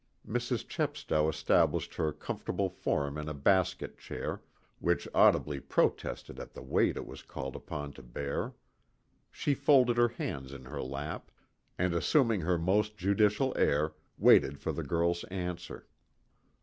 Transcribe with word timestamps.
Mrs. 0.27 0.67
Chepstow 0.67 1.29
established 1.29 1.93
her 1.93 2.11
comfortable 2.11 2.69
form 2.71 3.19
in 3.19 3.29
a 3.29 3.35
basket 3.35 3.99
chair, 3.99 4.41
which 4.79 5.07
audibly 5.13 5.59
protested 5.59 6.39
at 6.39 6.53
the 6.55 6.63
weight 6.63 6.97
it 6.97 7.05
was 7.05 7.21
called 7.21 7.55
upon 7.55 7.93
to 7.93 8.01
bear. 8.01 8.55
She 9.29 9.53
folded 9.53 9.97
her 9.97 10.07
hands 10.07 10.53
in 10.53 10.65
her 10.65 10.81
lap, 10.81 11.29
and, 11.77 11.93
assuming 11.93 12.41
her 12.41 12.57
most 12.57 12.97
judicial 12.97 13.53
air, 13.55 13.93
waited 14.17 14.59
for 14.59 14.71
the 14.71 14.81
girl's 14.81 15.23
answer. 15.25 15.85